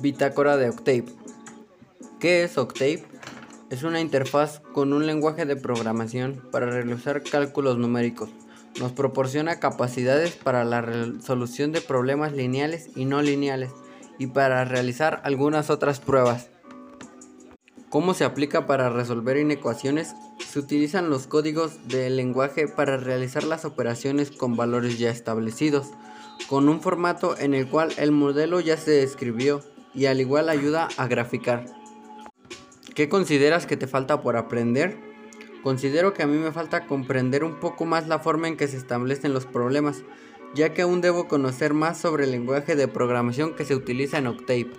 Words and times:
Bitácora 0.00 0.56
de 0.56 0.70
Octave. 0.70 1.04
¿Qué 2.18 2.42
es 2.42 2.56
Octave? 2.56 3.04
Es 3.68 3.82
una 3.82 4.00
interfaz 4.00 4.60
con 4.72 4.92
un 4.92 5.06
lenguaje 5.06 5.44
de 5.44 5.56
programación 5.56 6.42
para 6.50 6.66
realizar 6.66 7.22
cálculos 7.22 7.76
numéricos. 7.76 8.30
Nos 8.78 8.92
proporciona 8.92 9.60
capacidades 9.60 10.32
para 10.36 10.64
la 10.64 10.80
resolución 10.80 11.72
de 11.72 11.82
problemas 11.82 12.32
lineales 12.32 12.88
y 12.96 13.04
no 13.04 13.20
lineales 13.20 13.70
y 14.18 14.28
para 14.28 14.64
realizar 14.64 15.20
algunas 15.24 15.70
otras 15.70 16.00
pruebas. 16.00 16.48
¿Cómo 17.90 18.14
se 18.14 18.24
aplica 18.24 18.66
para 18.66 18.88
resolver 18.88 19.36
inecuaciones? 19.36 20.14
Se 20.38 20.60
utilizan 20.60 21.10
los 21.10 21.26
códigos 21.26 21.88
del 21.88 22.16
lenguaje 22.16 22.68
para 22.68 22.96
realizar 22.96 23.44
las 23.44 23.64
operaciones 23.64 24.30
con 24.30 24.56
valores 24.56 24.98
ya 24.98 25.10
establecidos, 25.10 25.88
con 26.48 26.68
un 26.68 26.80
formato 26.80 27.36
en 27.36 27.52
el 27.52 27.68
cual 27.68 27.92
el 27.98 28.12
modelo 28.12 28.60
ya 28.60 28.76
se 28.76 28.92
describió 28.92 29.62
y 29.94 30.06
al 30.06 30.20
igual 30.20 30.48
ayuda 30.48 30.88
a 30.96 31.06
graficar. 31.06 31.66
¿Qué 32.94 33.08
consideras 33.08 33.66
que 33.66 33.76
te 33.76 33.86
falta 33.86 34.22
por 34.22 34.36
aprender? 34.36 34.98
Considero 35.62 36.14
que 36.14 36.22
a 36.22 36.26
mí 36.26 36.38
me 36.38 36.52
falta 36.52 36.86
comprender 36.86 37.44
un 37.44 37.60
poco 37.60 37.84
más 37.84 38.08
la 38.08 38.18
forma 38.18 38.48
en 38.48 38.56
que 38.56 38.68
se 38.68 38.76
establecen 38.76 39.32
los 39.32 39.46
problemas, 39.46 40.02
ya 40.54 40.72
que 40.72 40.82
aún 40.82 41.00
debo 41.00 41.28
conocer 41.28 41.74
más 41.74 41.98
sobre 41.98 42.24
el 42.24 42.32
lenguaje 42.32 42.76
de 42.76 42.88
programación 42.88 43.54
que 43.54 43.64
se 43.64 43.74
utiliza 43.74 44.18
en 44.18 44.26
Octave. 44.26 44.70